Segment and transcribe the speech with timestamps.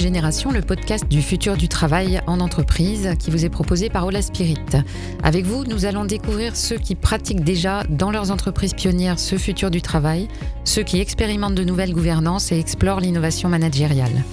[0.00, 4.22] Génération, le podcast du futur du travail en entreprise qui vous est proposé par Ola
[4.22, 4.56] Spirit.
[5.22, 9.70] Avec vous, nous allons découvrir ceux qui pratiquent déjà dans leurs entreprises pionnières ce futur
[9.70, 10.28] du travail,
[10.64, 14.24] ceux qui expérimentent de nouvelles gouvernances et explorent l'innovation managériale.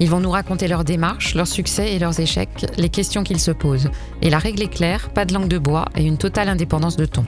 [0.00, 3.50] Ils vont nous raconter leurs démarches, leurs succès et leurs échecs, les questions qu'ils se
[3.50, 3.90] posent.
[4.22, 7.06] Et la règle est claire, pas de langue de bois et une totale indépendance de
[7.06, 7.24] ton.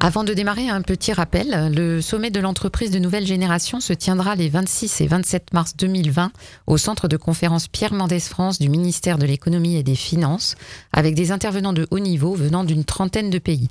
[0.00, 1.72] Avant de démarrer, un petit rappel.
[1.74, 6.30] Le sommet de l'entreprise de nouvelle génération se tiendra les 26 et 27 mars 2020
[6.68, 10.54] au centre de conférence Pierre Mendès France du ministère de l'économie et des finances,
[10.92, 13.68] avec des intervenants de haut niveau venant d'une trentaine de pays.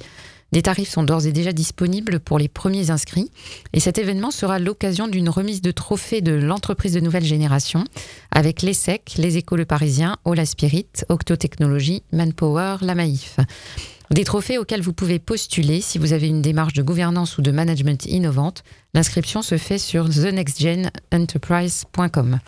[0.52, 3.32] Des tarifs sont d'ores et déjà disponibles pour les premiers inscrits
[3.74, 7.84] et cet événement sera l'occasion d'une remise de trophées de l'entreprise de nouvelle génération
[8.32, 13.38] avec l'ESSEC, les Écoles Parisiens, Ola Spirit, Octotechnologie, Manpower, la Maïf.
[14.12, 17.52] Des trophées auxquels vous pouvez postuler si vous avez une démarche de gouvernance ou de
[17.52, 18.64] management innovante.
[18.94, 22.40] L'inscription se fait sur thenextgenenterprise.com.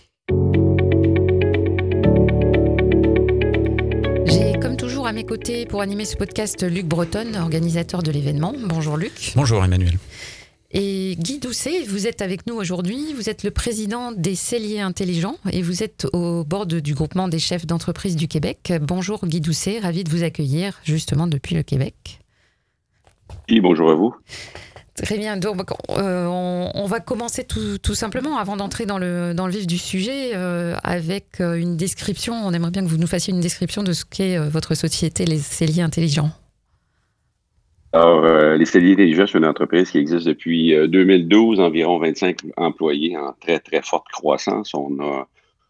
[5.10, 8.54] à mes côtés pour animer ce podcast Luc Breton, organisateur de l'événement.
[8.66, 9.34] Bonjour Luc.
[9.36, 9.98] Bonjour Emmanuel.
[10.70, 13.16] Et Guy Doucet, vous êtes avec nous aujourd'hui.
[13.16, 17.40] Vous êtes le président des Celliers Intelligents et vous êtes au bord du groupement des
[17.40, 18.72] chefs d'entreprise du Québec.
[18.82, 22.20] Bonjour Guy Doucet, ravi de vous accueillir justement depuis le Québec.
[23.50, 24.14] Oui, bonjour à vous.
[25.04, 25.38] Très bien.
[25.38, 25.58] Donc,
[25.92, 30.32] euh, on, va commencer tout, simplement, avant d'entrer dans le, dans le vif du sujet,
[30.36, 32.34] euh, avec euh, une description.
[32.34, 35.40] On aimerait bien que vous nous fassiez une description de ce qu'est votre société, les
[35.40, 36.32] Celliers Intelligents.
[37.92, 42.38] Alors, euh, les Celliers Intelligents, c'est une entreprise qui existe depuis 2012, euh, environ 25
[42.58, 44.74] employés en très, très forte croissance.
[44.74, 45.28] On, a,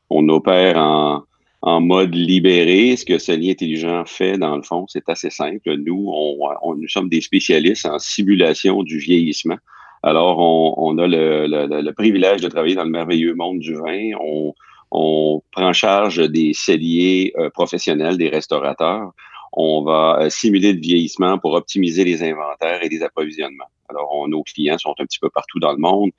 [0.09, 1.23] on opère en,
[1.61, 2.95] en mode libéré.
[2.95, 5.75] Ce que Cellier Intelligent fait, dans le fond, c'est assez simple.
[5.75, 9.58] Nous, on, nous sommes des spécialistes en simulation du vieillissement.
[10.03, 13.75] Alors, on, on a le, le, le, privilège de travailler dans le merveilleux monde du
[13.75, 14.11] vin.
[14.21, 14.53] On,
[14.92, 19.11] on prend charge des celliers euh, professionnels, des restaurateurs
[19.53, 23.69] on va euh, simuler le vieillissement pour optimiser les inventaires et les approvisionnements.
[23.89, 26.11] Alors, nos clients sont un petit peu partout dans le monde,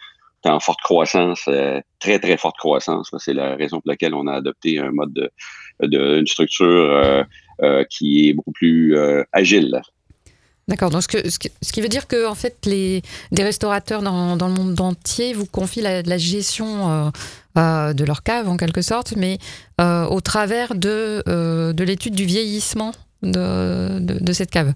[0.44, 3.10] en forte croissance, euh, très, très forte croissance.
[3.18, 5.30] C'est la raison pour laquelle on a adopté un mode
[5.80, 7.24] de, une structure
[7.62, 8.96] euh, qui est beaucoup plus
[9.32, 9.80] agile.
[10.68, 10.90] D'accord.
[10.90, 11.38] Donc, ce,
[11.72, 13.02] qui veut dire que, en fait, les,
[13.32, 17.10] des restaurateurs dans, le monde entier vous confient la, gestion
[17.56, 19.38] de leur cave, en quelque sorte, mais
[19.78, 22.92] au travers de, de l'étude du vieillissement
[23.22, 24.72] de, cette cave?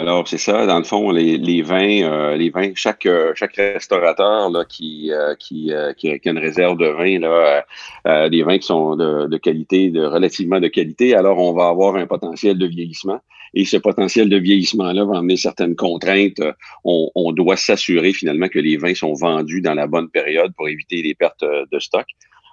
[0.00, 4.48] Alors, c'est ça, dans le fond, les, vins, euh, les vins, chaque, euh, chaque restaurateur
[4.48, 8.96] là, qui, euh, qui, qui, a une réserve de vin, là, des vins qui sont
[8.96, 13.20] de, qualité, de relativement de qualité, alors on va avoir un potentiel de vieillissement.
[13.52, 16.40] Et ce potentiel de vieillissement-là va amener certaines contraintes.
[16.82, 20.68] On, on doit s'assurer finalement que les vins sont vendus dans la bonne période pour
[20.68, 22.06] éviter les pertes de stock.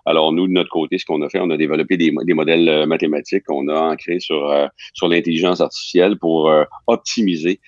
[0.07, 2.85] Alors, nous, de notre côté, ce qu'on a fait, on a développé des, modèles euh,
[2.85, 7.59] mathématiques qu'on a ancrés sur, euh, sur l'intelligence artificielle pour euh, optimiser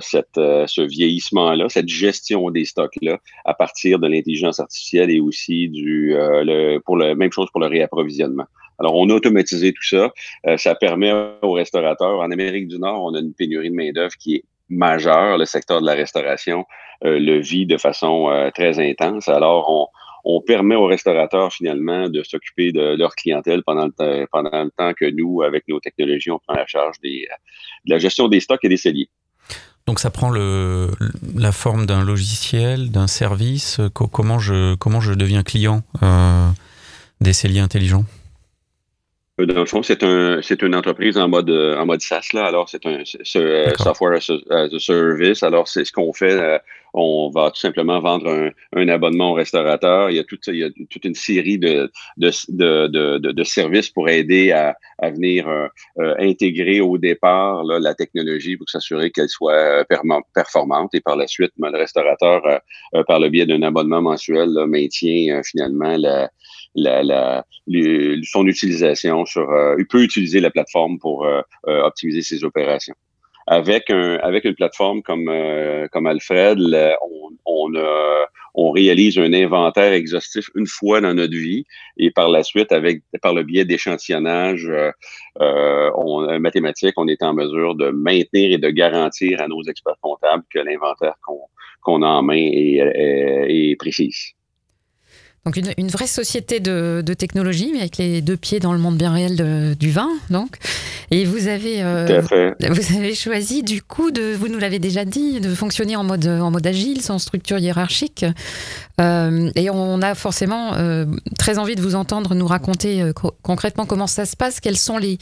[0.00, 6.14] cette, ce vieillissement-là, cette gestion des stocks-là à partir de l'intelligence artificielle et aussi du
[6.84, 8.44] pour le même chose pour le réapprovisionnement.
[8.78, 10.12] Alors, on a automatisé tout ça.
[10.58, 12.20] ça permet aux restaurateurs.
[12.20, 15.38] En Amérique du Nord, on a une pénurie de main-d'œuvre qui est majeure.
[15.38, 16.64] Le secteur de la restauration
[17.02, 19.28] le vit de façon très intense.
[19.28, 19.86] Alors, on,
[20.24, 24.92] on permet aux restaurateurs finalement de s'occuper de leur clientèle pendant le, pendant le temps
[24.94, 27.26] que nous, avec nos technologies, on prend la charge des,
[27.86, 29.08] de la gestion des stocks et des celliers.
[29.86, 30.90] Donc ça prend le,
[31.36, 33.80] la forme d'un logiciel, d'un service.
[33.94, 36.48] Comment je, comment je deviens client euh,
[37.20, 38.04] des celliers intelligents?
[39.40, 42.28] Euh, dans le fond, c'est un, c'est une entreprise en mode, euh, en mode SaaS,
[42.32, 42.44] là.
[42.46, 45.42] Alors, c'est un software as a, service.
[45.42, 46.60] Alors, c'est ce qu'on fait.
[46.94, 50.10] Euh, on va tout simplement vendre un, abonnement au restaurateur.
[50.10, 51.90] Il y a, toute, une série de,
[53.44, 54.76] services pour aider à,
[55.10, 55.48] venir
[56.18, 59.84] intégrer au départ la technologie pour s'assurer qu'elle soit
[60.34, 60.94] performante.
[60.94, 62.42] Et par la suite, ben, le restaurateur,
[63.06, 65.96] par le biais d'un abonnement mensuel, maintient finalement
[68.22, 69.50] son utilisation sur.
[69.50, 72.94] Euh, il peut utiliser la plateforme pour euh, euh, optimiser ses opérations.
[73.52, 75.30] Avec un avec une plateforme comme
[75.92, 76.58] comme Alfred,
[77.46, 77.70] on
[78.54, 81.64] on, réalise un inventaire exhaustif une fois dans notre vie
[81.96, 84.70] et par la suite, avec par le biais d'échantillonnage
[85.38, 90.44] on, mathématique, on est en mesure de maintenir et de garantir à nos experts comptables
[90.52, 91.40] que l'inventaire qu'on
[91.82, 94.34] qu'on a en main est, est, est précis.
[95.44, 99.12] Donc une, vraie société de, technologie, mais avec les deux pieds dans le monde bien
[99.12, 100.56] réel du vin, donc.
[101.14, 102.22] Et vous avez, euh,
[102.70, 106.26] vous avez choisi du coup de, vous nous l'avez déjà dit, de fonctionner en mode
[106.26, 108.24] en mode agile, sans structure hiérarchique.
[108.98, 111.04] Euh, et on a forcément euh,
[111.38, 113.02] très envie de vous entendre nous raconter
[113.42, 115.18] concrètement comment ça se passe, quels sont les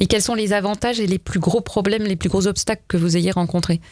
[0.00, 2.96] et quels sont les avantages et les plus gros problèmes, les plus gros obstacles que
[2.96, 3.82] vous ayez rencontrés.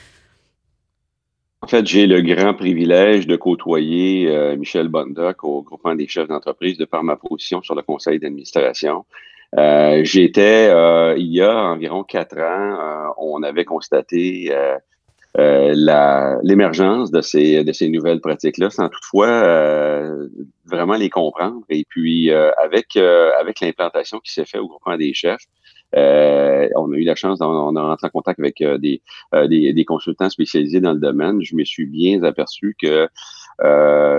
[1.60, 6.78] En fait, j'ai le grand privilège de côtoyer Michel Bondoc au groupement des chefs d'entreprise
[6.78, 9.04] de par ma position sur le conseil d'administration.
[9.58, 14.50] Euh, J'étais, euh, il y a environ quatre ans, euh, on avait constaté
[15.36, 19.42] l'émergence de ces, de ces nouvelles pratiques-là, sans toutefois
[20.66, 21.62] vraiment les comprendre.
[21.68, 25.46] Et puis, avec, avec l'implantation qui s'est faite au groupement des chefs,
[25.94, 28.78] euh, on a eu la chance, on a en contact avec euh,
[29.34, 31.42] euh, des, des, consultants spécialisés dans le domaine.
[31.42, 33.08] Je me suis bien aperçu que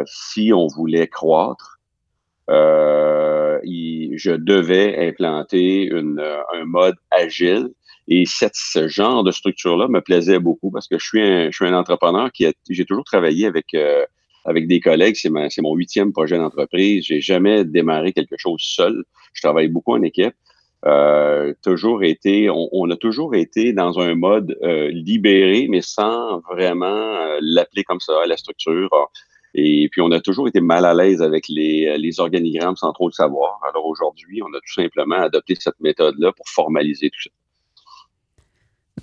[0.05, 1.72] si on voulait croître,
[2.49, 6.19] je devais implanter une,
[6.53, 7.69] un mode agile.
[8.09, 11.65] Et ce genre de structure-là me plaisait beaucoup parce que je suis un, je suis
[11.65, 13.73] un entrepreneur qui a, j'ai toujours travaillé avec
[14.45, 15.15] avec des collègues.
[15.15, 17.05] C'est, mon huitième projet d'entreprise.
[17.05, 19.03] J'ai jamais démarré quelque chose seul.
[19.33, 20.33] Je travaille beaucoup en équipe.
[20.85, 26.85] Euh, toujours été, on, a toujours été dans un mode euh, libéré, mais sans vraiment
[26.87, 28.89] euh, l'appeler comme ça, la structure.
[29.55, 33.07] Et puis, on a toujours été mal à l'aise avec les, les organigrammes sans trop
[33.07, 33.59] le savoir.
[33.69, 37.29] Alors aujourd'hui, on a tout simplement adopté cette méthode-là pour formaliser tout ça.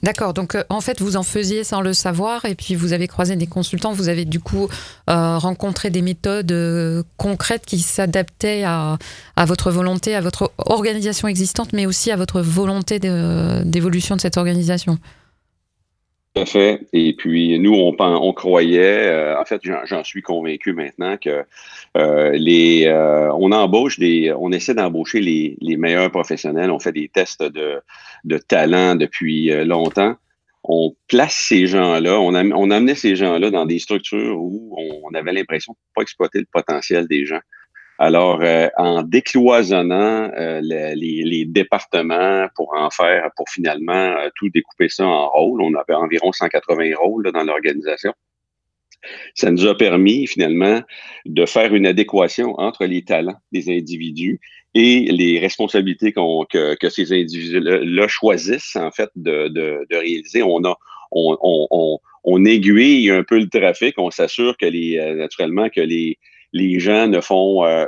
[0.02, 3.06] D'accord, donc euh, en fait vous en faisiez sans le savoir et puis vous avez
[3.06, 4.66] croisé des consultants, vous avez du coup
[5.10, 8.98] euh, rencontré des méthodes euh, concrètes qui s'adaptaient à,
[9.36, 14.98] votre volonté, à votre organisation existante, mais aussi à votre volonté d'évolution de cette organisation.
[16.34, 16.86] Tout à fait.
[16.92, 21.44] Et puis, nous, on, croyait, euh, en fait, j'en suis convaincu maintenant que
[21.96, 26.70] euh, les, euh, on embauche des, on essaie d'embaucher les, les, meilleurs professionnels.
[26.70, 27.80] On fait des tests de,
[28.22, 30.14] de talent depuis longtemps.
[30.62, 35.32] On place ces gens-là, on, on amenait ces gens-là dans des structures où on, avait
[35.32, 37.40] l'impression de ne pas exploiter le potentiel des gens.
[38.02, 44.88] Alors, euh, en décloisonnant euh, les, départements pour en faire, pour finalement euh, tout découper
[44.88, 48.14] ça en rôles, on avait environ 180 rôles dans l'organisation.
[49.34, 50.80] Ça nous a permis finalement
[51.26, 54.40] de faire une adéquation entre les talents des individus
[54.74, 60.42] et les responsabilités que, que, ces individus-là choisissent en fait de, de, de réaliser.
[60.42, 60.74] On a
[61.12, 66.18] on, on, on, aiguille un peu le trafic, on s'assure que les naturellement que les
[66.52, 67.86] les gens ne font, euh,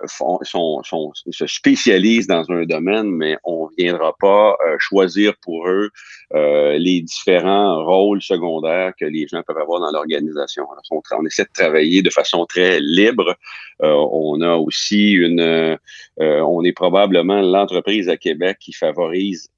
[1.30, 5.90] se spécialisent dans un domaine, mais on viendra pas euh, choisir pour eux
[6.34, 10.66] euh, les différents rôles secondaires que les gens peuvent avoir dans l'organisation.
[10.90, 13.34] On, on, essaie de travailler de façon très libre.
[13.80, 15.78] on a aussi une,
[16.18, 19.48] on est probablement l'entreprise à Québec qui favorise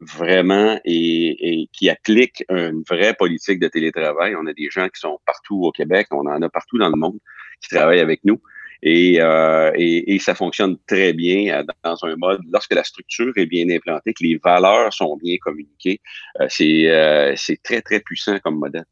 [0.00, 4.34] vraiment et, et, qui applique une vraie politique de télétravail.
[4.36, 6.96] On a des gens qui sont partout au Québec, on en a partout dans le
[6.96, 7.18] monde
[7.60, 8.40] qui travaillent avec nous.
[8.86, 13.68] Euh, et, et, ça fonctionne très bien dans un mode, lorsque la structure est bien
[13.68, 16.00] implantée, que les valeurs sont bien communiquées,
[16.40, 18.86] euh, euh, c'est très, très puissant comme modèle.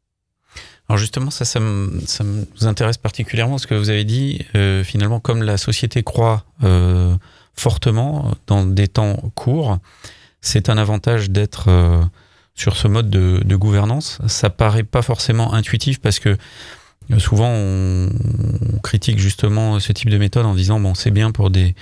[0.87, 4.43] Alors justement, ça, ça, me, nous intéresse particulièrement, ce que vous avez dit,
[4.83, 6.45] finalement, comme la société croît
[7.55, 9.77] fortement dans des temps courts,
[10.41, 11.69] c'est un avantage d'être
[12.55, 14.19] sur ce mode de, de, gouvernance.
[14.27, 16.37] Ça paraît pas forcément intuitif parce que
[17.17, 18.09] Souvent, on,
[18.83, 21.75] critique justement ce type de méthode en disant bon, c'est bien pour des,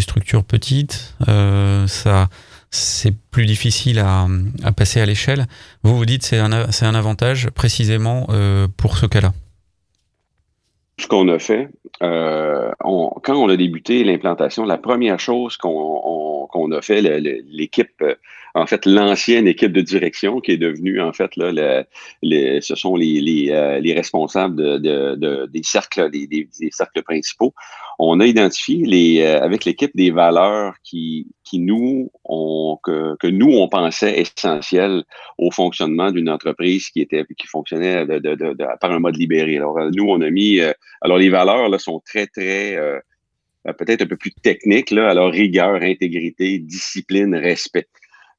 [0.00, 2.28] structures petites, euh, ça
[2.70, 4.26] c'est plus difficile à,
[4.74, 5.46] passer à l'échelle.
[5.82, 9.32] Vous vous dites c'est un, c'est un avantage précisément euh, pour ce cas-là.
[10.98, 11.68] Ce qu'on a fait,
[12.02, 18.02] euh, quand on a débuté l'implantation, la première chose qu'on a fait, l'équipe
[18.54, 21.84] en fait l'ancienne équipe de direction qui est devenue en fait là,
[22.22, 27.02] ce sont les, les, euh, les responsables de, de, de, des cercles des, des, cercles
[27.02, 27.54] principaux.
[27.98, 32.10] On a identifié les euh, avec l'équipe des valeurs qui qui nous
[32.82, 35.04] que, que nous on pensait essentielles
[35.38, 39.56] au fonctionnement d'une entreprise qui était qui fonctionnait de, par un mode libéré.
[39.56, 40.60] Alors euh, nous on a mis
[41.00, 42.76] alors les valeurs là sont très très
[43.78, 47.88] peut-être un peu plus techniques là alors rigueur, intégrité, discipline, respect.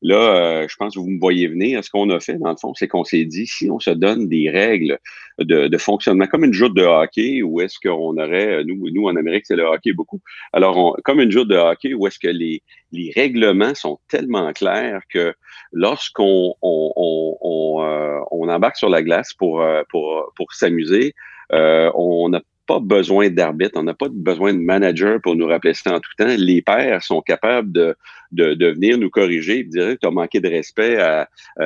[0.04, 1.82] Là, euh, je pense que vous me voyez venir.
[1.82, 4.28] Ce qu'on a fait, dans le fond, c'est qu'on s'est dit, si on se donne
[4.28, 5.00] des règles
[5.40, 9.46] de, fonctionnement, comme une joute de hockey, où est-ce qu'on aurait, nous, nous en Amérique,
[9.48, 10.20] c'est le hockey beaucoup.
[10.52, 15.02] Alors, comme une joute de hockey, où est-ce que les, les règlements sont tellement clairs
[15.10, 15.34] que
[15.72, 21.14] lorsqu'on on, on, euh, embarque sur la glace pour, euh, pour, pour s'amuser,
[21.50, 25.96] on n'a pas besoin d'arbitre, on n'a pas besoin de manager pour nous rappeler ça
[25.96, 26.34] en tout temps.
[26.38, 27.96] Les pères sont capables de,
[28.32, 30.98] de, venir nous corriger et dire tu as manqué de respect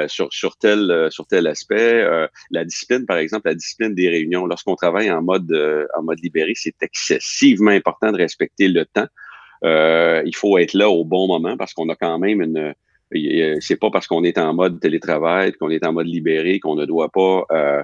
[0.07, 2.05] sur, sur, tel, sur tel aspect.
[2.51, 4.45] la discipline, par exemple, la discipline des réunions.
[4.45, 5.51] Lorsqu'on travaille en mode,
[5.95, 9.07] en mode libéré, c'est excessivement important de respecter le temps.
[9.63, 12.73] il faut être là au bon moment parce qu'on a quand même une
[13.59, 16.85] c'est pas parce qu'on est en mode télétravail, qu'on est en mode libéré, qu'on ne
[16.85, 17.83] doit pas euh,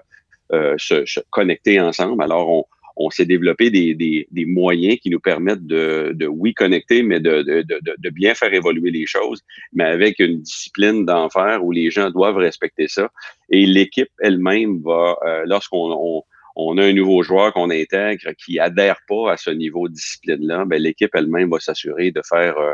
[0.51, 2.22] euh, se, connecter ensemble.
[2.24, 7.03] Alors, on, on s'est développé des, des, moyens qui nous permettent de, de oui, connecter,
[7.03, 9.41] mais de, de, de, bien faire évoluer les choses,
[9.73, 13.09] mais avec une discipline d'enfer où les gens doivent respecter ça.
[13.50, 16.23] Et l'équipe elle-même va, euh, lorsqu'on on,
[16.55, 20.65] on a un nouveau joueur qu'on intègre qui adhère pas à ce niveau de discipline-là,
[20.65, 22.73] ben, l'équipe elle-même va s'assurer de faire euh,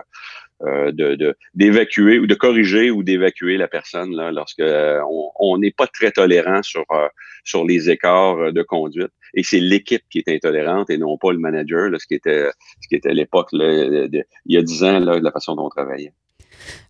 [0.67, 4.99] euh, de d'évacuer ou de corriger ou d'évacuer la personne là, lorsque euh,
[5.39, 7.07] on n'est pas très tolérant sur euh,
[7.45, 11.39] sur les écarts de conduite et c'est l'équipe qui est intolérante et non pas le
[11.39, 12.49] manager là, ce qui était
[12.81, 15.67] ce qui était à l'époque il y a dix ans là, de la façon dont
[15.67, 16.11] on travaillait.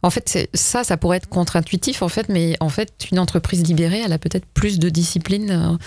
[0.02, 4.02] En fait, ça, ça pourrait être contre-intuitif, en fait, mais en fait, une entreprise libérée,
[4.04, 5.78] elle a peut-être plus de discipline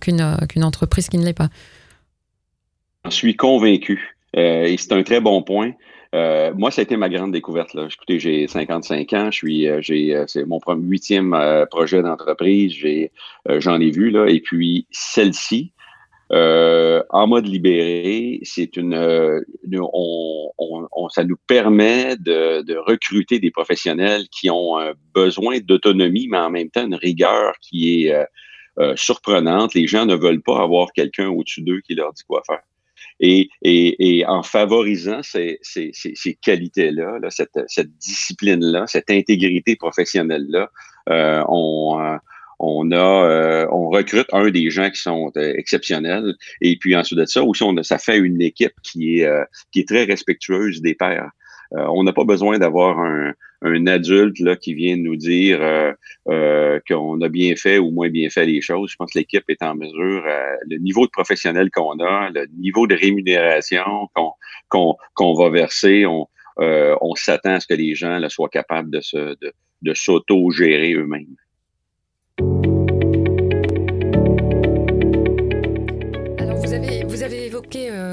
[0.00, 1.50] qu'une qu'une entreprise qui ne l'est pas.
[3.04, 4.16] Je suis convaincu.
[4.34, 5.72] et c'est un très bon point.
[6.14, 7.72] Euh, moi, ça a été ma grande découverte.
[7.74, 7.88] Là.
[7.90, 11.36] Écoutez, j'ai 55 ans, je suis, euh, j'ai, euh, c'est mon huitième
[11.70, 13.12] projet d'entreprise, j'ai,
[13.48, 15.72] j'en ai vu là, et puis celle-ci,
[16.30, 18.94] en mode libéré, c'est une,
[19.78, 24.78] on, on, ça nous permet de, de, recruter des professionnels qui ont
[25.14, 28.26] besoin d'autonomie, mais en même temps une rigueur qui est
[28.96, 29.74] surprenante.
[29.74, 32.62] Les gens ne veulent pas avoir quelqu'un au-dessus d'eux qui leur dit quoi faire.
[33.20, 39.76] Et, et, et en favorisant ces, ces, ces, qualités-là, là, cette, cette discipline-là, cette intégrité
[39.76, 40.70] professionnelle-là,
[41.08, 42.16] euh, on, euh,
[42.58, 46.34] on a, euh, on recrute un des gens qui sont euh, exceptionnels.
[46.60, 49.30] Et puis ensuite de ça, aussi, on a, ça fait une équipe qui est,
[49.70, 51.30] qui est très respectueuse des pairs.
[51.72, 55.92] on n'a pas besoin d'avoir un, un adulte là, qui vient nous dire euh,
[56.28, 58.90] euh, qu'on a bien fait ou moins bien fait les choses.
[58.90, 62.46] Je pense que l'équipe est en mesure, euh, le niveau de professionnel qu'on a, le
[62.58, 64.08] niveau de rémunération
[64.68, 66.26] qu'on qu'on va verser, on,
[66.56, 69.52] on s'attend à ce que les gens là, soient capables de, se, de,
[69.82, 71.36] de s'auto-gérer eux-mêmes.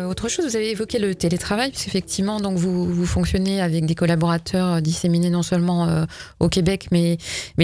[0.10, 4.80] Autre chose, vous avez évoqué le télétravail, puisqu'effectivement, donc vous, fonctionnez avec des collaborateurs euh,
[4.82, 6.06] disséminés non seulement euh,
[6.40, 7.18] au Québec, mais,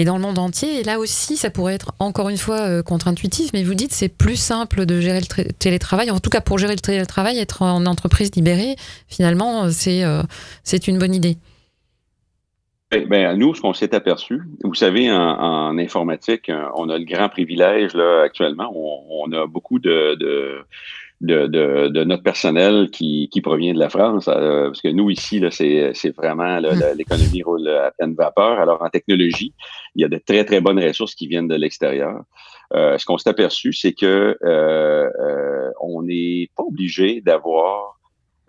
[0.04, 0.80] dans le monde entier.
[0.80, 4.08] Et là aussi, ça pourrait être encore une fois euh, contre-intuitif, mais vous dites c'est
[4.08, 6.10] plus simple de gérer le télétravail.
[6.10, 8.76] En tout cas, pour gérer le télétravail, être en entreprise libérée,
[9.08, 11.36] finalement, c'est une bonne idée.
[12.92, 13.04] Eh
[13.36, 18.22] nous, ce qu'on s'est aperçu, vous savez, en, informatique, on a le grand privilège là
[18.22, 18.72] actuellement.
[18.74, 20.64] On, a beaucoup de,
[21.20, 25.42] de, de, notre personnel qui, qui provient de la France, euh, parce que nous, ici,
[25.50, 26.96] c'est vraiment hmm.
[26.96, 28.60] l'économie roule à pleine vapeur.
[28.60, 29.54] Alors, en technologie,
[29.94, 32.20] il y a de très, très bonnes ressources qui viennent de l'extérieur.
[32.74, 37.94] Euh, ce qu'on s'est aperçu, c'est que euh, on n'est pas obligé d'avoir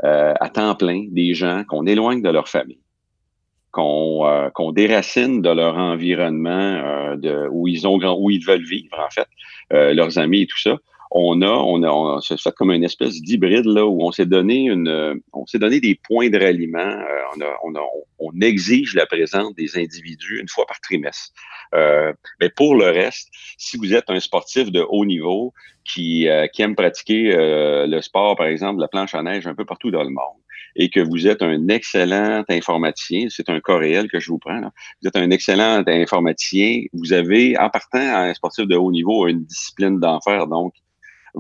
[0.04, 2.84] à temps plein des gens qu'on éloigne de leur famille,
[3.72, 9.10] qu'on qu'on déracine de leur environnement de, où ils ont où ils veulent vivre, en
[9.10, 9.28] fait,
[9.72, 10.78] leurs amis et tout ça
[11.12, 14.66] on a, on a, on fait comme une espèce d'hybride là où on s'est donné
[14.66, 16.80] une, on s'est donné des points de ralliement.
[16.80, 17.82] Euh, on, a,
[18.20, 21.34] on, a, exige la présence des individus une fois par trimestre.
[21.76, 26.48] Euh, mais pour le reste, si vous êtes un sportif de haut niveau qui, euh,
[26.58, 30.04] aime pratiquer euh, le sport, par exemple, la planche à neige un peu partout dans
[30.04, 30.42] le monde,
[30.76, 34.60] et que vous êtes un excellent informaticien, c'est un cas réel que je vous prends,
[34.60, 34.72] là.
[35.02, 39.44] vous êtes un excellent informaticien, vous avez, en partant un sportif de haut niveau, une
[39.44, 40.74] discipline d'enfer, donc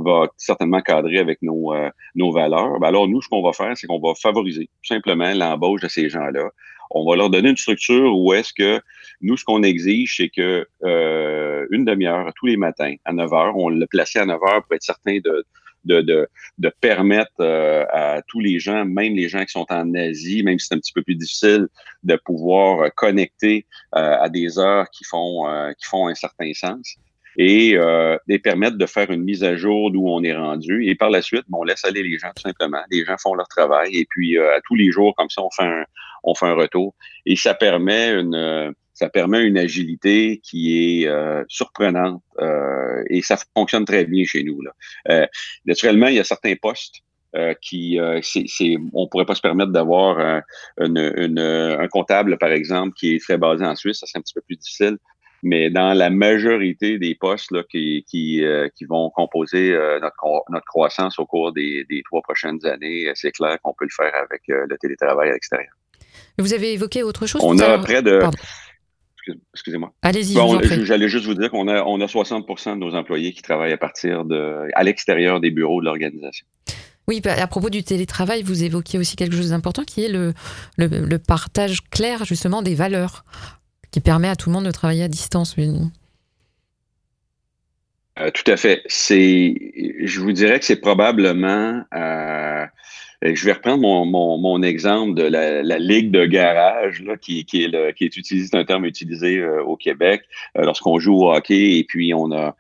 [0.04, 2.80] va certainement cadrer avec nos, euh, nos valeurs.
[2.80, 5.88] Ben alors, nous, ce qu'on va faire, c'est qu'on va favoriser tout simplement l'embauche de
[5.88, 6.50] ces gens-là.
[6.92, 8.82] On va leur donner une structure où est-ce que
[9.22, 13.58] nous, ce qu'on exige, c'est que euh, une demi-heure tous les matins à 9 heures,
[13.58, 15.46] on l'a placé à 9 heures pour être certain de,
[15.84, 19.94] de, de, de permettre euh, à tous les gens, même les gens qui sont en
[19.96, 21.68] Asie, même si c'est un petit peu plus difficile,
[22.04, 25.46] de pouvoir connecter à des heures qui font,
[25.78, 26.98] qui font un certain sens
[27.38, 30.88] et, euh, permettre de faire une mise à jour d'où on est rendu.
[30.88, 32.82] Et par la suite, bon, on laisse aller les gens tout simplement.
[32.92, 35.50] Les gens font leur travail et puis euh, à tous les jours, comme ça, on
[35.52, 35.86] fait un,
[36.24, 36.94] on fait un retour.
[37.26, 43.38] Et ça permet une, ça permet une agilité qui est euh, surprenante euh, et ça
[43.56, 44.60] fonctionne très bien chez nous.
[44.64, 44.72] Là.
[45.10, 45.28] Euh,
[45.66, 47.04] naturellement, il y a certains postes
[47.36, 50.42] euh, qui, euh, c'est, on pourrait pas se permettre d'avoir
[50.80, 54.42] une, un comptable, par exemple, qui serait basé en Suisse, ça serait un petit peu
[54.42, 54.98] plus difficile.
[55.44, 60.44] Mais dans la majorité des postes là, qui, qui, euh, qui vont composer euh, notre,
[60.50, 64.14] notre croissance au cours des, des trois prochaines années, c'est clair qu'on peut le faire
[64.16, 65.72] avec le télétravail à l'extérieur.
[66.40, 68.22] Vous avez évoqué autre chose On a près de.
[69.54, 69.92] Excusez-moi.
[70.02, 70.38] Allez-y.
[70.86, 73.78] J'allais juste vous dire qu'on a, on a 60% de nos employés qui travaillent à
[73.78, 76.46] partir de, à l'extérieur des bureaux de l'organisation.
[77.10, 80.34] Oui, bah, à propos du télétravail, vous évoquiez aussi quelque chose d'important qui est le,
[80.78, 83.24] le, partage clair justement des valeurs
[83.98, 85.56] qui permet à tout le monde de travailler à distance.
[85.58, 85.90] Euh,
[88.32, 88.84] tout à fait.
[88.86, 89.56] C'est,
[90.04, 92.66] je vous dirais que c'est probablement euh,
[93.24, 97.44] je vais reprendre mon, mon, mon exemple de la, la, ligue de garage là, qui,
[97.46, 100.22] qui, est qui est utilisé, c'est un terme utilisé euh, au Québec
[100.54, 102.56] lorsqu'on joue au hockey et puis on a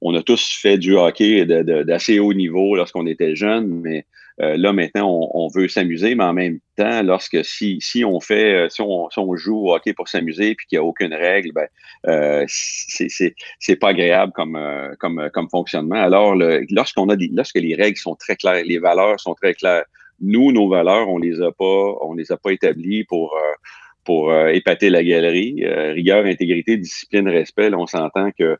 [0.00, 4.06] on a tous fait du hockey d'assez haut niveau lorsqu'on était jeune, mais
[4.42, 8.66] euh, là, maintenant, on, veut s'amuser, mais en même temps, lorsque si, si on fait,
[8.66, 11.14] euh, si on, si on joue au hockey pour s'amuser puis qu'il n'y a aucune
[11.14, 11.66] règle, ben,
[12.06, 15.96] euh, c'est pas agréable comme, euh, comme, comme fonctionnement.
[15.96, 16.34] Alors,
[16.70, 19.84] lorsqu'on a des, lorsque les règles sont très claires, les valeurs sont très claires,
[20.20, 23.36] nous, nos valeurs, on les a pas, on les a pas établies pour
[24.04, 25.66] pour épater la galerie.
[25.66, 28.56] rigueur, intégrité, discipline, respect, on s'entend que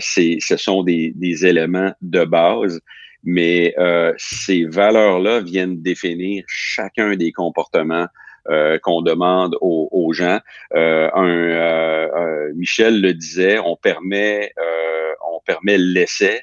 [0.00, 2.80] c'est, ce sont des, des éléments de base
[3.24, 8.06] mais euh, ces valeurs-là viennent définir chacun des comportements
[8.50, 10.40] euh, qu'on demande aux, gens.
[10.74, 14.52] Euh, un, Michel le disait, on permet,
[15.24, 16.42] on permet l'essai,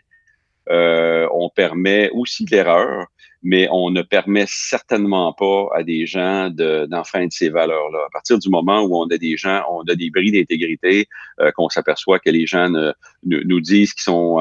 [0.69, 3.07] on permet aussi l'erreur,
[3.43, 7.99] mais on ne permet certainement pas à des gens d'enfreindre ces valeurs-là.
[8.07, 11.07] À partir du moment où on a des gens, on a des bris d'intégrité,
[11.55, 12.69] qu'on s'aperçoit que les gens
[13.23, 14.39] nous disent qu'ils sont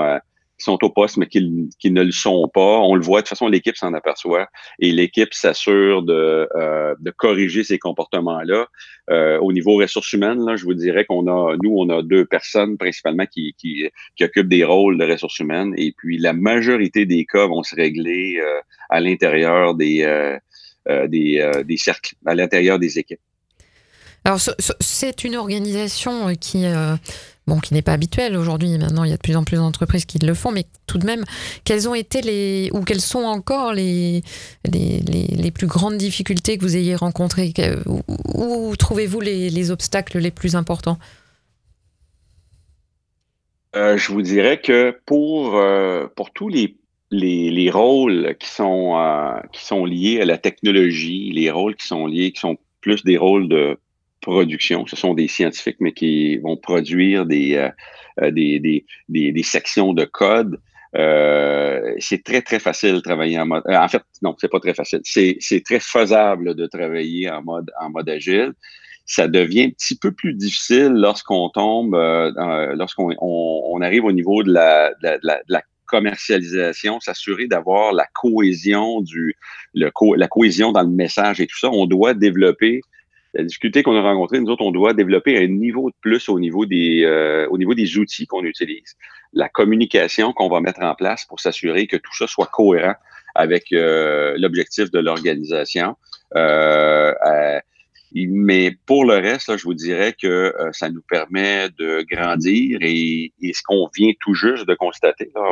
[0.58, 2.78] qui sont au poste, mais qui, qui, ne le sont pas.
[2.80, 4.48] On le voit, de toute façon, l'équipe s'en aperçoit
[4.78, 8.66] et l'équipe s'assure de, euh, de, corriger ces comportements-là.
[9.10, 12.24] Euh, au niveau ressources humaines, là, je vous dirais qu'on a, nous, on a deux
[12.24, 17.06] personnes principalement qui, qui, qui, occupent des rôles de ressources humaines et puis la majorité
[17.06, 18.60] des cas vont se régler euh,
[18.90, 20.36] à l'intérieur des, euh,
[20.88, 23.20] euh, des, des cercles, à l'intérieur des équipes.
[24.24, 24.40] Alors,
[24.80, 26.64] c'est une organisation qui
[27.48, 28.78] bon, qui n'est pas habituel aujourd'hui.
[28.78, 31.06] Maintenant, il y a de plus en plus d'entreprises qui le font, mais tout de
[31.06, 31.24] même,
[31.64, 34.22] quelles ont été les, ou quelles sont encore les,
[34.70, 37.52] les, les, plus grandes difficultés que vous ayez rencontrées?
[37.86, 40.98] Où, trouvez-vous les, obstacles les plus importants?
[43.74, 46.76] Euh, Je vous dirais que pour, euh, pour tous les,
[47.10, 52.06] les, rôles qui sont, euh, qui sont liés à la technologie, les rôles qui sont
[52.06, 53.78] liés, qui sont plus des rôles de
[54.20, 54.86] production.
[54.86, 57.70] Ce sont des scientifiques, mais qui vont produire des, euh,
[58.22, 60.58] euh, sections de code.
[60.96, 63.62] Euh, c'est très, très facile de travailler en mode.
[63.66, 65.00] en fait, non, c'est pas très facile.
[65.04, 68.52] C'est très faisable de travailler en mode, agile.
[69.04, 71.94] Ça devient un petit peu plus difficile lorsqu'on tombe,
[72.74, 79.02] lorsqu'on on, arrive au niveau de la, commercialisation, s'assurer d'avoir la cohésion
[79.74, 81.70] la cohésion dans le message et tout ça.
[81.70, 82.82] On doit développer
[83.34, 86.40] la difficulté qu'on a rencontrée, nous autres, on doit développer un niveau de plus au
[86.40, 88.96] niveau des, euh, au niveau des outils qu'on utilise.
[89.32, 92.94] La communication qu'on va mettre en place pour s'assurer que tout ça soit cohérent
[93.34, 95.96] avec euh, l'objectif de l'organisation.
[96.34, 97.12] Euh,
[98.14, 103.60] mais pour le reste, je vous dirais que ça nous permet de grandir et, ce
[103.62, 105.42] qu'on vient tout juste de constater, là,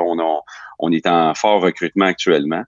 [0.78, 2.64] on est en fort recrutement actuellement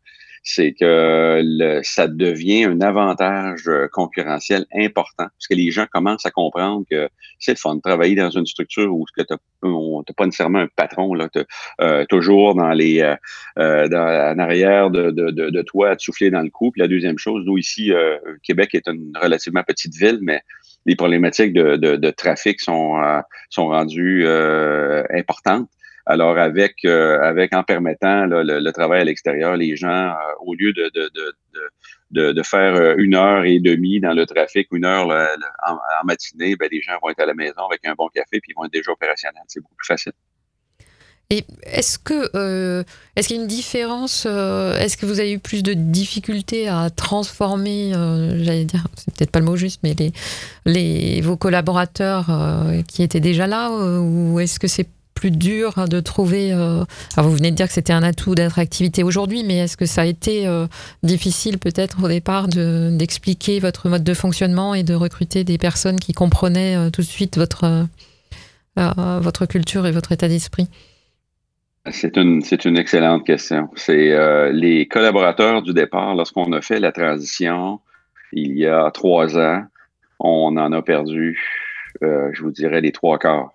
[0.51, 6.25] c'est que le, ça devient un avantage euh, concurrentiel important parce que les gens commencent
[6.25, 10.25] à comprendre que c'est le fun de travailler dans une structure où tu n'as pas
[10.25, 11.29] nécessairement un patron là,
[11.83, 13.15] euh, toujours dans les euh,
[13.59, 16.71] euh, en arrière de, de, de, de, toi à te souffler dans le cou.
[16.71, 20.41] Puis la deuxième chose, nous ici, euh, Québec est une relativement petite ville, mais
[20.87, 22.97] les problématiques de, trafic sont,
[23.51, 24.27] sont rendues
[25.11, 25.69] importantes.
[26.11, 30.73] Alors, avec, euh, avec en permettant le, travail à l'extérieur, les gens, euh, au lieu
[30.73, 31.11] de, de,
[32.11, 36.57] de, de, faire euh, une heure et demie dans le trafic, une heure en, matinée,
[36.57, 38.65] ben, les gens vont être à la maison avec un bon café puis ils vont
[38.65, 39.43] être déjà opérationnels.
[39.49, 40.13] C'est beaucoup plus facile.
[41.29, 45.63] Et est-ce que est-ce qu'il y a une différence Est-ce que vous avez eu plus
[45.63, 50.13] de difficultés à transformer, j'allais dire, c'est peut-être pas le mot juste, mais les,
[50.65, 52.29] les vos collaborateurs
[52.89, 54.89] qui étaient déjà là, ou est-ce que c'est
[55.19, 56.85] plus dur de trouver euh,
[57.17, 60.03] Alors vous venez de dire que c'était un atout d'attractivité aujourd'hui, mais est-ce que ça
[60.03, 60.67] a été euh,
[61.03, 66.13] difficile peut-être au départ d'expliquer votre mode de fonctionnement et de recruter des personnes qui
[66.13, 67.87] comprenaient euh, tout de suite votre,
[68.77, 70.69] votre culture et votre état d'esprit?
[71.91, 73.71] C'est une, c'est une excellente question.
[73.75, 77.81] C'est les collaborateurs du départ, lorsqu'on a fait la transition
[78.33, 79.65] il y a trois ans,
[80.21, 81.39] on en a perdu
[82.01, 83.51] je vous dirais les trois quarts.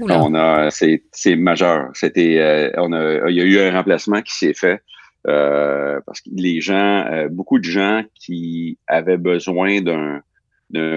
[0.00, 1.90] on a, c'est, majeur.
[1.94, 4.82] C'était, on a, il y a eu un remplacement qui s'est fait.
[5.24, 10.22] parce que les gens, beaucoup de gens qui avaient besoin d'un,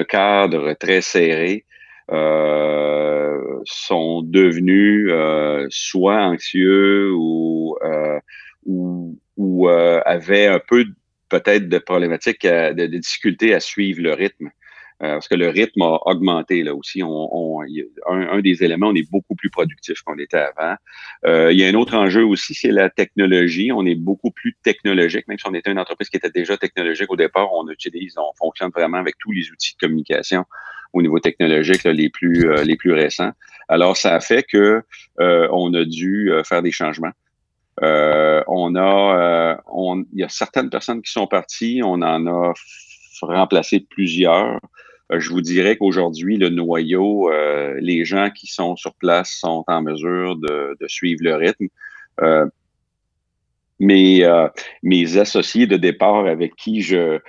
[0.07, 1.65] cadre très serré
[2.11, 8.19] euh, sont devenus euh, soit anxieux ou, euh,
[8.65, 9.17] ou,
[9.67, 10.85] un peu
[11.29, 14.51] peut-être de problématiques, de, de difficultés à suivre le rythme.
[15.03, 17.03] Euh, parce que le rythme a augmenté là aussi.
[17.03, 17.61] On,
[18.07, 20.75] un, des éléments, on est beaucoup plus productif qu'on était avant.
[21.25, 23.71] Euh, il y a un autre enjeu aussi, c'est la technologie.
[23.73, 27.11] On est beaucoup plus technologique, même si on était une entreprise qui était déjà technologique
[27.11, 30.45] au départ, on utilise, on fonctionne vraiment avec tous les outils de communication
[30.93, 33.31] au niveau technologique les plus euh, les plus récents.
[33.67, 34.81] Alors ça a fait que
[35.17, 37.11] on a dû faire des changements.
[37.81, 42.53] on a on, il y a certaines personnes qui sont parties, on en a
[43.21, 44.59] remplacé plusieurs.
[45.11, 49.63] Euh, je vous dirais qu'aujourd'hui, le noyau, euh, les gens qui sont sur place sont
[49.67, 51.67] en mesure de, suivre le rythme.
[52.21, 52.45] Euh,
[53.79, 54.25] mes,
[54.83, 57.19] mes associés de départ avec qui je,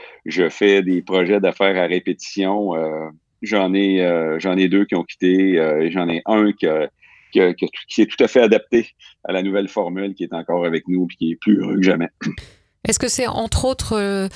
[0.49, 2.70] fais des projets d'affaires à répétition,
[3.42, 8.42] j'en ai, deux qui ont quitté et j'en ai un qui, est tout à fait
[8.42, 8.90] adapté
[9.25, 11.83] à la nouvelle formule qui est encore avec nous et qui est plus heureux que
[11.83, 12.11] jamais.
[12.87, 14.29] Est-ce que c'est entre autres, euh,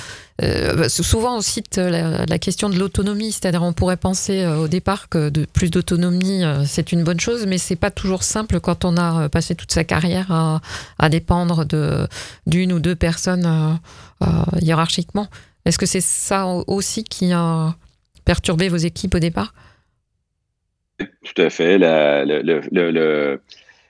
[0.42, 5.08] euh, souvent on cite la, question de l'autonomie, c'est-à-dire on pourrait penser euh, au départ
[5.08, 9.28] que plus d'autonomie c'est une bonne chose, mais c'est pas toujours simple quand on a
[9.28, 10.60] passé toute sa carrière
[10.98, 11.64] à, dépendre
[12.46, 13.78] d'une ou deux personnes
[14.60, 15.28] hiérarchiquement.
[15.64, 17.74] Est-ce que c'est ça aussi qui a
[18.24, 19.54] perturbé vos équipes au départ?
[20.98, 21.78] Tout à fait.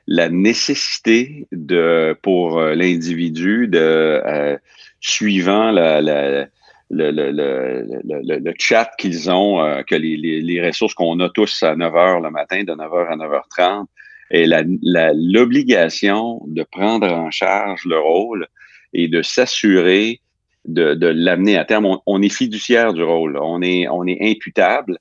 [0.07, 4.57] La nécessité de pour euh, l'individu de euh,
[5.01, 6.47] suivant le,
[6.91, 7.31] le, le,
[8.39, 11.93] le, chat qu'ils ont, euh, que les, les, les ressources qu'on a tous à 9
[11.93, 13.87] h le matin, de 9 h à 9h30,
[14.33, 18.47] et l'obligation de prendre en charge le rôle
[18.93, 20.21] et de s'assurer
[20.67, 21.99] de, de l'amener à terme.
[22.07, 24.99] On, est fiduciaire du rôle, on est, on est imputable.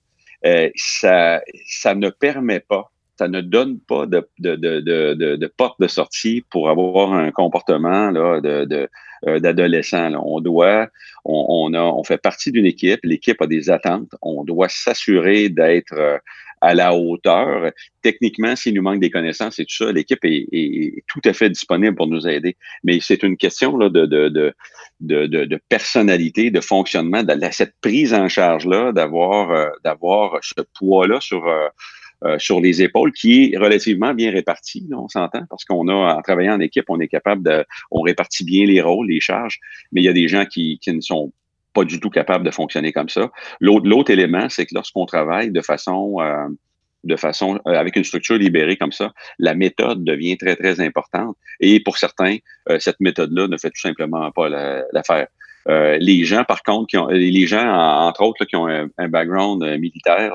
[0.75, 6.69] Ça, ça ne permet pas ça ne donne pas de, de, porte de sortie pour
[6.69, 8.87] avoir un comportement là, de,
[9.27, 10.13] euh, d'adolescent.
[10.23, 10.87] On doit,
[11.25, 15.91] on, a, on fait partie d'une équipe, l'équipe a des attentes, on doit s'assurer d'être
[15.97, 16.17] euh,
[16.61, 17.73] à la hauteur.
[18.01, 21.97] Techniquement, s'il nous manque des connaissances et tout ça, l'équipe est, tout à fait disponible
[21.97, 22.55] pour nous aider.
[22.85, 24.29] Mais c'est une question là, de, de,
[25.01, 31.19] de, de, personnalité, de fonctionnement, de cette prise en charge-là, d'avoir, euh, d'avoir ce poids-là
[31.19, 31.45] sur
[32.37, 36.55] sur les épaules qui est relativement bien réparti, on s'entend, parce qu'on a, en travaillant
[36.55, 39.59] en équipe, on est capable de, on répartit bien les rôles, les charges,
[39.91, 41.31] mais il y a des gens qui, qui ne sont
[41.73, 43.31] pas du tout capables de fonctionner comme ça.
[43.61, 46.47] L'autre élément, c'est que lorsqu'on travaille de façon euh,
[47.05, 51.37] de façon euh, avec une structure libérée comme ça, la méthode devient très très importante.
[51.59, 52.37] Et pour certains,
[52.79, 54.49] cette méthode-là ne fait tout simplement pas
[54.91, 55.27] l'affaire.
[55.69, 59.61] Euh, les gens, par contre, qui ont, les gens, entre autres, qui ont un, background
[59.61, 60.33] euh, militaire,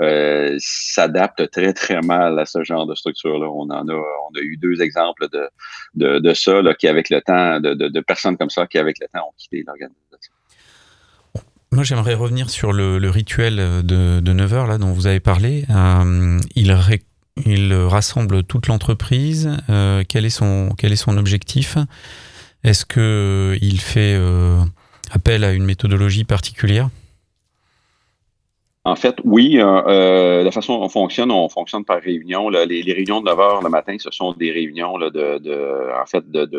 [0.00, 3.48] euh, s'adaptent très, très mal à ce genre de structure-là.
[3.48, 7.58] On en a, on a eu deux exemples de, de, ça, qui, avec le temps,
[7.58, 10.32] de, de, personnes comme ça qui, avec le temps, ont quitté l'organisation.
[11.72, 15.64] Moi, j'aimerais revenir sur le, rituel de, de 9 heures là, dont vous avez parlé.
[16.54, 19.50] il, rassemble toute l'entreprise.
[19.66, 21.76] quel, quel est son objectif?
[22.66, 24.58] Est-ce qu'il euh, fait euh,
[25.12, 26.88] appel à une méthodologie particulière?
[28.84, 29.58] En fait, oui.
[29.60, 32.48] Euh, la façon dont on fonctionne, on fonctionne par réunion.
[32.48, 34.98] Les, réunions de 9 heures le matin, ce sont des réunions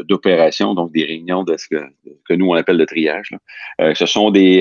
[0.08, 3.32] d'opération, donc des réunions de ce que, nous on appelle le triage.
[3.80, 4.60] ce sont des,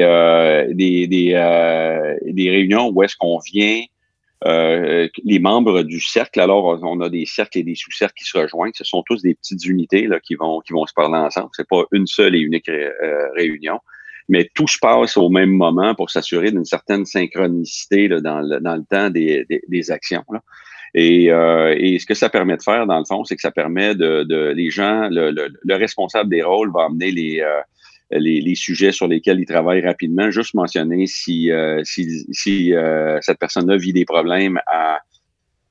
[0.74, 3.80] des, des, réunions où est-ce qu'on vient
[4.44, 8.36] euh, les membres du cercle, alors on a des cercles et des sous-cercles qui se
[8.36, 8.72] rejoignent.
[8.74, 11.48] Ce sont tous des petites unités là, qui vont qui vont se parler ensemble.
[11.52, 12.90] C'est pas une seule et unique euh,
[13.34, 13.80] réunion,
[14.28, 18.60] mais tout se passe au même moment pour s'assurer d'une certaine synchronicité là, dans, le,
[18.60, 20.24] dans le temps des, des, actions.
[20.30, 20.42] Là.
[20.94, 23.50] Et, euh, et, ce que ça permet de faire, dans le fond, c'est que ça
[23.50, 27.42] permet de, de les gens, le, le, le, responsable des rôles va amener les,
[28.10, 33.76] les, sujets sur lesquels il travaille rapidement, juste mentionner si, euh, si, euh, cette personne-là
[33.76, 35.00] vit des problèmes à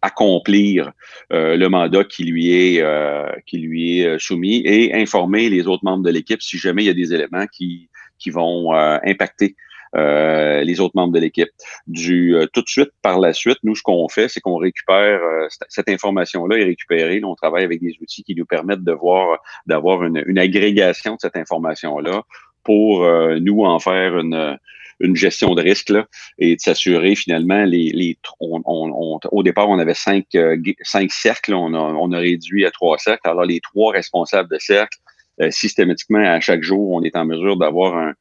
[0.02, 0.92] accomplir
[1.34, 6.58] euh, le mandat qui lui est soumis et informer les autres membres de l'équipe si
[6.58, 7.90] jamais il y a des éléments qui
[8.28, 9.56] vont impacter
[9.96, 11.50] euh, les autres membres de l'équipe.
[11.88, 15.22] Du euh, tout de suite par la suite, nous ce qu'on fait, c'est qu'on récupère
[15.22, 17.22] euh, cette information-là est récupérée.
[17.24, 21.20] on travaille avec des outils qui nous permettent de voir, d'avoir une, une, agrégation de
[21.22, 22.24] cette information-là
[22.64, 23.08] pour
[23.40, 24.58] nous en faire une
[25.02, 26.06] une gestion de risque là,
[26.40, 30.26] et de s'assurer finalement les, les on, au départ on avait cinq,
[30.82, 33.30] cinq cercles, on a, on a réduit à trois cercles.
[33.30, 34.98] Alors les trois responsables de cercle
[35.50, 38.14] systématiquement à chaque jour on est en mesure d'avoir un,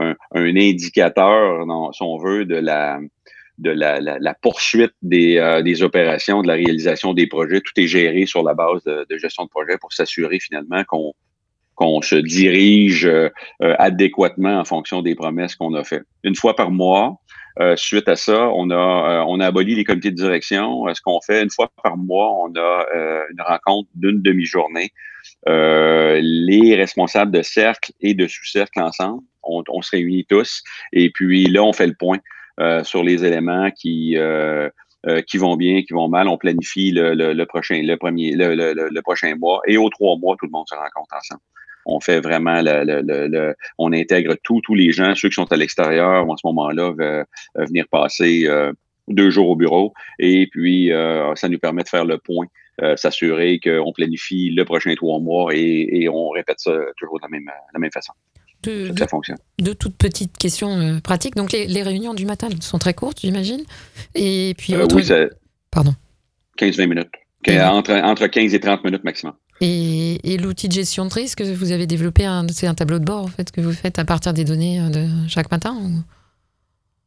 [0.00, 7.14] un, indicateur, si on veut, de la poursuite des, euh, des, opérations, de la réalisation
[7.14, 7.60] des projets.
[7.60, 10.82] Tout est géré sur la base de, gestion de projet pour s'assurer finalement
[11.74, 13.30] qu'on se dirige euh,
[13.60, 16.04] adéquatement en fonction des promesses qu'on a faites.
[16.24, 17.16] Une fois par mois,
[17.58, 20.84] euh, suite à ça, on a aboli les comités de direction.
[20.92, 22.86] Ce qu'on fait une fois par mois, on a
[23.30, 24.90] une rencontre d'une demi-journée.
[25.46, 31.62] les responsables de cercle et de sous-cercle ensemble, on, se réunit tous et puis là,
[31.62, 32.18] on fait le point
[32.58, 34.70] euh, sur les éléments qui euh,
[35.06, 36.26] euh, qui vont bien, qui vont mal.
[36.26, 40.52] On planifie le, prochain, le premier, le, prochain mois et aux trois mois, tout le
[40.52, 41.42] monde se rencontre ensemble.
[41.84, 46.36] On fait vraiment le, on intègre tous les gens, ceux qui sont à l'extérieur, en
[46.36, 46.94] ce moment-là,
[47.54, 48.48] venir passer
[49.06, 49.92] deux jours au bureau.
[50.18, 50.90] Et puis,
[51.36, 52.46] ça nous permet de faire le point,
[52.96, 57.92] s'assurer qu'on planifie le prochain trois mois et, on répète ça toujours de la même
[57.92, 58.14] façon
[58.62, 59.38] de, ça fonctionne.
[59.58, 61.36] De toutes petites questions euh, pratiques.
[61.36, 63.62] Donc les, réunions du matin sont très courtes, j'imagine.
[64.14, 65.04] Et puis euh, Oui,
[65.70, 65.94] Pardon.
[66.58, 67.10] 15-20 minutes.
[67.48, 69.34] Entre, entre 15 et 30 minutes maximum.
[69.60, 73.24] Et, l'outil de gestion de risque que vous avez développé, c'est un tableau de bord
[73.24, 75.76] en fait que vous faites à partir des données euh, de chaque matin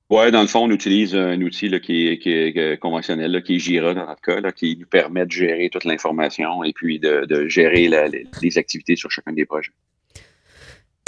[0.09, 4.07] Oui, dans le fond, on utilise un outil qui, est, conventionnel, qui est Jira dans
[4.07, 7.89] notre cas, qui nous permet de gérer toute l'information et puis de, gérer
[8.41, 9.73] les activités sur chacun des projets.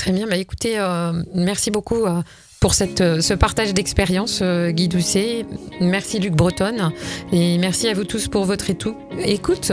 [0.02, 2.24] Très bien, bah écoutez, euh, merci beaucoup euh,
[2.60, 5.46] pour cette, euh, ce partage d'expérience, Guy Doucet.
[5.80, 6.92] Merci Luc Breton
[7.32, 9.72] et merci à vous tous pour votre écoute.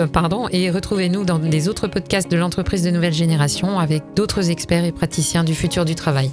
[0.52, 4.92] Et retrouvez-nous dans les autres podcasts de l'entreprise de nouvelle génération avec d'autres experts et
[4.92, 6.30] praticiens du futur du travail.